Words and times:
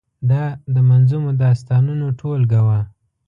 دا 0.29 0.43
د 0.73 0.75
منظومو 0.89 1.31
داستانو 1.43 2.05
ټولګه 2.19 2.61
وه. 2.67 2.79